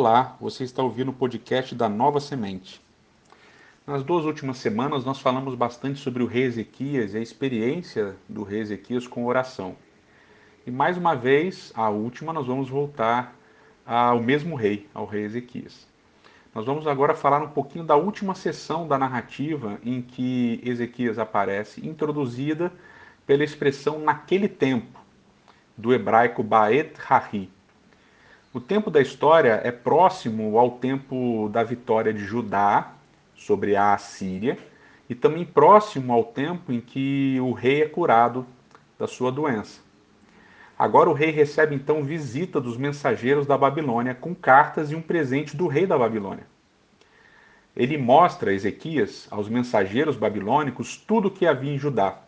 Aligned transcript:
Olá, 0.00 0.36
você 0.40 0.62
está 0.62 0.80
ouvindo 0.80 1.10
o 1.10 1.12
podcast 1.12 1.74
da 1.74 1.88
Nova 1.88 2.20
Semente. 2.20 2.80
Nas 3.84 4.04
duas 4.04 4.24
últimas 4.24 4.58
semanas 4.58 5.04
nós 5.04 5.20
falamos 5.20 5.56
bastante 5.56 5.98
sobre 5.98 6.22
o 6.22 6.26
rei 6.28 6.44
Ezequias 6.44 7.14
e 7.14 7.16
a 7.16 7.20
experiência 7.20 8.14
do 8.28 8.44
rei 8.44 8.60
Ezequias 8.60 9.08
com 9.08 9.26
oração. 9.26 9.74
E 10.64 10.70
mais 10.70 10.96
uma 10.96 11.16
vez, 11.16 11.72
a 11.74 11.88
última, 11.88 12.32
nós 12.32 12.46
vamos 12.46 12.68
voltar 12.68 13.34
ao 13.84 14.22
mesmo 14.22 14.54
rei, 14.54 14.88
ao 14.94 15.04
rei 15.04 15.24
Ezequias. 15.24 15.88
Nós 16.54 16.64
vamos 16.64 16.86
agora 16.86 17.12
falar 17.12 17.42
um 17.42 17.50
pouquinho 17.50 17.84
da 17.84 17.96
última 17.96 18.36
sessão 18.36 18.86
da 18.86 18.96
narrativa 18.96 19.80
em 19.82 20.00
que 20.00 20.60
Ezequias 20.62 21.18
aparece, 21.18 21.84
introduzida 21.84 22.72
pela 23.26 23.42
expressão 23.42 23.98
naquele 23.98 24.46
tempo, 24.46 25.00
do 25.76 25.92
hebraico 25.92 26.44
Baet 26.44 26.94
Hahi 27.00 27.50
o 28.52 28.60
tempo 28.60 28.90
da 28.90 29.00
história 29.00 29.60
é 29.62 29.70
próximo 29.70 30.58
ao 30.58 30.72
tempo 30.72 31.50
da 31.52 31.62
vitória 31.62 32.12
de 32.14 32.24
Judá 32.24 32.92
sobre 33.36 33.76
a 33.76 33.92
Assíria 33.92 34.58
e 35.08 35.14
também 35.14 35.44
próximo 35.44 36.12
ao 36.12 36.24
tempo 36.24 36.72
em 36.72 36.80
que 36.80 37.38
o 37.40 37.52
rei 37.52 37.82
é 37.82 37.88
curado 37.88 38.46
da 38.98 39.06
sua 39.06 39.30
doença. 39.30 39.80
Agora 40.78 41.10
o 41.10 41.12
rei 41.12 41.30
recebe 41.30 41.74
então 41.74 42.02
visita 42.02 42.60
dos 42.60 42.76
mensageiros 42.76 43.46
da 43.46 43.58
Babilônia 43.58 44.14
com 44.14 44.34
cartas 44.34 44.90
e 44.90 44.94
um 44.94 45.02
presente 45.02 45.56
do 45.56 45.66
rei 45.66 45.86
da 45.86 45.98
Babilônia. 45.98 46.46
Ele 47.76 47.98
mostra 47.98 48.50
a 48.50 48.54
Ezequias, 48.54 49.28
aos 49.30 49.48
mensageiros 49.48 50.16
babilônicos, 50.16 50.96
tudo 50.96 51.28
o 51.28 51.30
que 51.30 51.46
havia 51.46 51.72
em 51.72 51.78
Judá. 51.78 52.18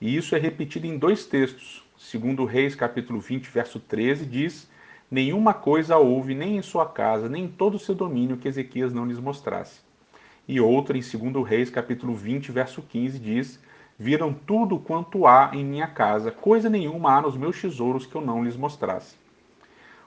E 0.00 0.16
isso 0.16 0.34
é 0.34 0.38
repetido 0.38 0.86
em 0.86 0.96
dois 0.96 1.26
textos. 1.26 1.84
Segundo 1.98 2.44
Reis, 2.44 2.74
capítulo 2.74 3.20
20, 3.20 3.46
verso 3.50 3.80
13, 3.80 4.24
diz 4.24 4.68
Nenhuma 5.10 5.52
coisa 5.52 5.96
houve, 5.98 6.34
nem 6.34 6.56
em 6.56 6.62
sua 6.62 6.86
casa, 6.86 7.28
nem 7.28 7.44
em 7.44 7.48
todo 7.48 7.74
o 7.74 7.78
seu 7.78 7.94
domínio, 7.94 8.36
que 8.36 8.48
Ezequias 8.48 8.92
não 8.92 9.06
lhes 9.06 9.18
mostrasse. 9.18 9.80
E 10.48 10.60
outra, 10.60 10.96
em 10.96 11.00
2 11.00 11.46
Reis, 11.46 11.70
capítulo 11.70 12.14
20, 12.14 12.50
verso 12.50 12.82
15, 12.82 13.18
diz: 13.18 13.60
Viram 13.98 14.32
tudo 14.32 14.78
quanto 14.78 15.26
há 15.26 15.50
em 15.52 15.64
minha 15.64 15.86
casa, 15.86 16.30
coisa 16.30 16.68
nenhuma 16.68 17.16
há 17.16 17.22
nos 17.22 17.36
meus 17.36 17.60
tesouros 17.60 18.06
que 18.06 18.14
eu 18.14 18.20
não 18.20 18.42
lhes 18.42 18.56
mostrasse. 18.56 19.16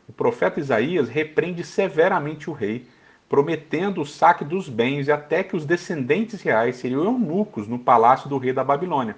O 0.07 0.13
profeta 0.13 0.59
Isaías 0.59 1.09
repreende 1.09 1.63
severamente 1.63 2.49
o 2.49 2.53
rei, 2.53 2.87
prometendo 3.29 4.01
o 4.01 4.05
saque 4.05 4.43
dos 4.43 4.69
bens 4.69 5.07
e 5.07 5.11
até 5.11 5.43
que 5.43 5.55
os 5.55 5.65
descendentes 5.65 6.41
reais 6.41 6.77
seriam 6.77 7.03
eunucos 7.03 7.67
no 7.67 7.77
palácio 7.77 8.29
do 8.29 8.37
rei 8.37 8.53
da 8.53 8.63
Babilônia. 8.63 9.15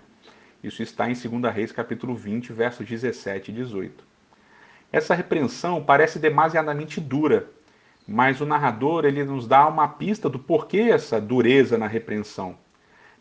Isso 0.63 0.81
está 0.81 1.09
em 1.09 1.13
2 1.13 1.53
Reis, 1.53 1.71
capítulo 1.71 2.15
20, 2.15 2.51
versos 2.51 2.87
17 2.87 3.51
e 3.51 3.53
18. 3.53 4.08
Essa 4.91 5.13
repreensão 5.13 5.83
parece 5.83 6.17
demasiadamente 6.17 6.99
dura, 6.99 7.47
mas 8.07 8.41
o 8.41 8.45
narrador 8.45 9.05
ele 9.05 9.23
nos 9.23 9.47
dá 9.47 9.67
uma 9.67 9.87
pista 9.87 10.27
do 10.27 10.39
porquê 10.39 10.89
essa 10.91 11.21
dureza 11.21 11.77
na 11.77 11.85
repreensão. 11.85 12.57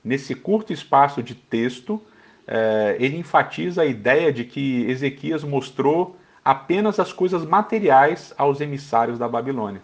Nesse 0.03 0.35
curto 0.35 0.73
espaço 0.73 1.23
de 1.23 1.35
texto, 1.35 2.01
eh, 2.47 2.97
ele 2.99 3.19
enfatiza 3.19 3.83
a 3.83 3.87
ideia 3.87 4.33
de 4.33 4.45
que 4.45 4.89
Ezequias 4.89 5.45
mostrou 5.45 6.17
apenas 6.43 6.99
as 6.99 7.13
coisas 7.13 7.45
materiais 7.45 8.33
aos 8.39 8.63
emissários 8.63 9.19
da 9.19 9.29
Babilônia. 9.29 9.83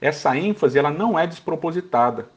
Essa 0.00 0.36
ênfase 0.36 0.78
ela 0.78 0.90
não 0.90 1.18
é 1.18 1.26
despropositada. 1.26 2.28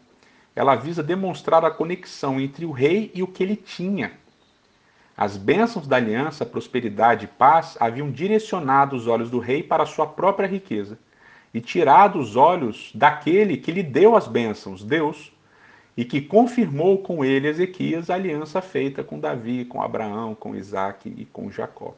Ela 0.55 0.73
visa 0.73 1.03
demonstrar 1.03 1.63
a 1.63 1.69
conexão 1.69 2.41
entre 2.41 2.65
o 2.65 2.71
rei 2.71 3.11
e 3.13 3.21
o 3.21 3.27
que 3.27 3.43
ele 3.43 3.55
tinha, 3.55 4.13
as 5.17 5.35
bênçãos 5.35 5.87
da 5.87 5.95
aliança, 5.95 6.45
prosperidade 6.45 7.25
e 7.25 7.27
paz 7.27 7.75
haviam 7.79 8.11
direcionado 8.11 8.95
os 8.95 9.07
olhos 9.07 9.31
do 9.31 9.39
rei 9.39 9.63
para 9.63 9.81
a 9.81 9.87
sua 9.87 10.05
própria 10.05 10.47
riqueza 10.47 10.99
e 11.51 11.59
tirado 11.59 12.19
os 12.19 12.35
olhos 12.35 12.91
daquele 12.93 13.57
que 13.57 13.71
lhe 13.71 13.81
deu 13.81 14.15
as 14.15 14.27
bênçãos, 14.27 14.83
Deus, 14.83 15.31
e 15.97 16.05
que 16.05 16.21
confirmou 16.21 16.99
com 16.99 17.25
ele 17.25 17.47
Ezequias 17.47 18.11
a 18.11 18.13
aliança 18.13 18.61
feita 18.61 19.03
com 19.03 19.19
Davi, 19.19 19.65
com 19.65 19.81
Abraão, 19.81 20.35
com 20.35 20.55
Isaac 20.55 21.09
e 21.09 21.25
com 21.25 21.49
Jacó. 21.49 21.95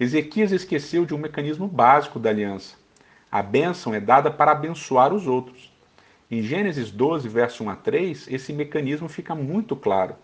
Ezequias 0.00 0.50
esqueceu 0.50 1.06
de 1.06 1.14
um 1.14 1.18
mecanismo 1.18 1.68
básico 1.68 2.18
da 2.18 2.30
aliança. 2.30 2.74
A 3.30 3.40
bênção 3.40 3.94
é 3.94 4.00
dada 4.00 4.32
para 4.32 4.50
abençoar 4.50 5.14
os 5.14 5.28
outros. 5.28 5.72
Em 6.28 6.42
Gênesis 6.42 6.90
12, 6.90 7.28
verso 7.28 7.62
1 7.62 7.70
a 7.70 7.76
3, 7.76 8.26
esse 8.28 8.52
mecanismo 8.52 9.08
fica 9.08 9.32
muito 9.32 9.76
claro. 9.76 10.16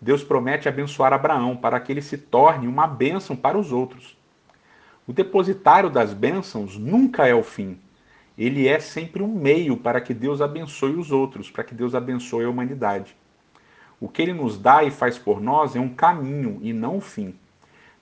Deus 0.00 0.24
promete 0.24 0.66
abençoar 0.66 1.12
Abraão 1.12 1.54
para 1.54 1.78
que 1.78 1.92
ele 1.92 2.00
se 2.00 2.16
torne 2.16 2.66
uma 2.66 2.86
bênção 2.86 3.36
para 3.36 3.58
os 3.58 3.70
outros. 3.70 4.16
O 5.06 5.12
depositário 5.12 5.90
das 5.90 6.14
bênçãos 6.14 6.78
nunca 6.78 7.26
é 7.26 7.34
o 7.34 7.42
fim. 7.42 7.78
Ele 8.38 8.66
é 8.66 8.80
sempre 8.80 9.22
um 9.22 9.28
meio 9.28 9.76
para 9.76 10.00
que 10.00 10.14
Deus 10.14 10.40
abençoe 10.40 10.94
os 10.94 11.12
outros, 11.12 11.50
para 11.50 11.64
que 11.64 11.74
Deus 11.74 11.94
abençoe 11.94 12.44
a 12.44 12.48
humanidade. 12.48 13.14
O 14.00 14.08
que 14.08 14.22
ele 14.22 14.32
nos 14.32 14.56
dá 14.56 14.82
e 14.82 14.90
faz 14.90 15.18
por 15.18 15.38
nós 15.38 15.76
é 15.76 15.80
um 15.80 15.90
caminho 15.90 16.58
e 16.62 16.72
não 16.72 16.96
o 16.96 17.00
fim. 17.02 17.34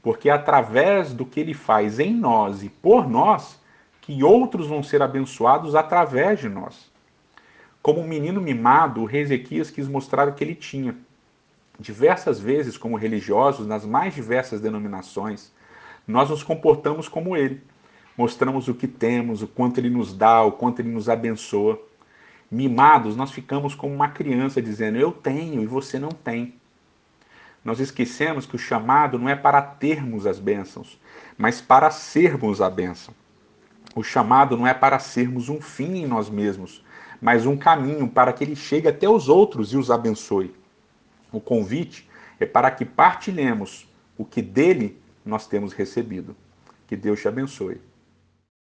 Porque 0.01 0.29
é 0.29 0.33
através 0.33 1.13
do 1.13 1.27
que 1.27 1.41
ele 1.41 1.55
faz 1.55 1.99
em 1.99 2.15
nós 2.15 2.63
e 2.63 2.69
por 2.69 3.09
nós 3.09 3.61
que 4.01 4.23
outros 4.23 4.69
vão 4.69 4.85
ser 4.85 5.03
abençoados 5.03 5.75
através 5.75 6.39
de 6.39 6.49
nós. 6.49 6.89
Como 7.83 8.01
um 8.01 8.07
menino 8.07 8.41
mimado, 8.41 9.01
o 9.01 9.05
rei 9.05 9.23
Ezequias 9.23 9.71
quis 9.71 9.89
mostrar 9.89 10.29
o 10.29 10.35
que 10.35 10.45
ele 10.45 10.55
tinha 10.55 10.95
diversas 11.79 12.41
vezes 12.41 12.77
como 12.77 12.97
religiosos 12.97 13.67
nas 13.67 13.85
mais 13.85 14.15
diversas 14.15 14.61
denominações, 14.61 15.53
nós 16.07 16.31
nos 16.31 16.43
comportamos 16.43 17.09
como 17.09 17.37
ele. 17.37 17.63
Mostramos 18.17 18.67
o 18.67 18.75
que 18.75 18.89
temos, 18.89 19.43
o 19.43 19.47
quanto 19.47 19.79
ele 19.79 19.91
nos 19.91 20.13
dá, 20.13 20.43
o 20.43 20.53
quanto 20.53 20.81
ele 20.81 20.91
nos 20.91 21.09
abençoa. 21.09 21.81
Mimados, 22.51 23.15
nós 23.15 23.31
ficamos 23.31 23.75
como 23.75 23.95
uma 23.95 24.09
criança 24.09 24.61
dizendo: 24.61 24.99
Eu 24.99 25.13
tenho 25.13 25.63
e 25.63 25.67
você 25.67 25.99
não 25.99 26.09
tem. 26.09 26.55
Nós 27.65 27.79
esquecemos 27.79 28.47
que 28.47 28.57
o 28.57 28.59
chamado 28.59 29.19
não 29.19 29.29
é 29.29 29.37
para 29.37 29.61
termos 29.61 30.27
as 30.27 30.39
bênçãos, 30.39 30.99
mas 31.37 31.61
para 31.61 31.91
sermos 31.91 32.61
a 32.61 32.71
bênção. 32.71 33.15
O 33.95 34.03
chamado 34.03 34.57
não 34.57 34.67
é 34.67 34.73
para 34.73 34.99
sermos 34.99 35.49
um 35.49 35.61
fim 35.61 35.99
em 35.99 36.07
nós 36.07 36.31
mesmos, 36.31 36.83
mas 37.21 37.47
um 37.47 37.57
caminho 37.57 38.09
para 38.09 38.33
que 38.33 38.43
ele 38.43 38.57
chegue 38.57 38.89
até 38.89 39.09
os 39.09 39.29
outros 39.29 39.73
e 39.73 39.77
os 39.77 39.91
abençoe. 39.91 40.55
O 41.33 41.41
convite 41.41 42.09
é 42.41 42.47
para 42.47 42.71
que 42.71 42.85
partilhemos 42.85 43.89
o 44.17 44.25
que 44.25 44.43
dele 44.43 45.01
nós 45.25 45.47
temos 45.47 45.73
recebido. 45.73 46.37
Que 46.87 46.97
Deus 46.97 47.21
te 47.21 47.29
abençoe. 47.29 47.81